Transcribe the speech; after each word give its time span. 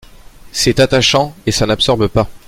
C’est 0.51 0.79
attachant 0.79 1.35
et 1.45 1.51
ça 1.51 1.67
n’absorbe 1.67 2.07
pas. 2.07 2.27